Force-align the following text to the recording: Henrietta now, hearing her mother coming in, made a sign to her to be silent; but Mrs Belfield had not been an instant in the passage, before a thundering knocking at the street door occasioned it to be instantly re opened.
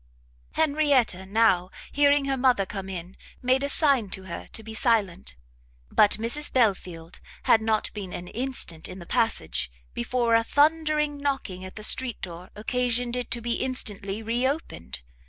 Henrietta 0.53 1.27
now, 1.27 1.69
hearing 1.91 2.25
her 2.25 2.35
mother 2.35 2.65
coming 2.65 2.95
in, 2.95 3.17
made 3.43 3.61
a 3.61 3.69
sign 3.69 4.09
to 4.09 4.23
her 4.23 4.49
to 4.51 4.63
be 4.63 4.73
silent; 4.73 5.35
but 5.91 6.13
Mrs 6.13 6.51
Belfield 6.51 7.19
had 7.43 7.61
not 7.61 7.91
been 7.93 8.11
an 8.11 8.27
instant 8.29 8.87
in 8.87 8.97
the 8.97 9.05
passage, 9.05 9.69
before 9.93 10.33
a 10.33 10.43
thundering 10.43 11.17
knocking 11.19 11.63
at 11.63 11.75
the 11.75 11.83
street 11.83 12.19
door 12.19 12.49
occasioned 12.55 13.15
it 13.15 13.29
to 13.29 13.41
be 13.41 13.57
instantly 13.61 14.23
re 14.23 14.47
opened. 14.47 15.01